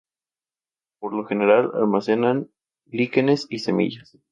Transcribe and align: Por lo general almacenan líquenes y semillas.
Por 0.99 1.13
lo 1.13 1.25
general 1.25 1.69
almacenan 1.75 2.49
líquenes 2.87 3.45
y 3.51 3.59
semillas. 3.59 4.17